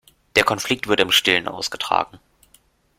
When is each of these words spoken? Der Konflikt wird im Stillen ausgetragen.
Der 0.35 0.43
Konflikt 0.43 0.87
wird 0.87 0.99
im 0.99 1.11
Stillen 1.11 1.47
ausgetragen. 1.47 2.19